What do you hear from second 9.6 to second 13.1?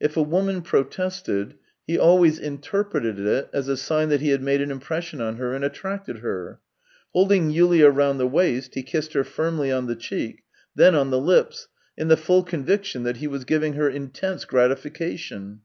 on the cheek, then on the lips, in the full conviction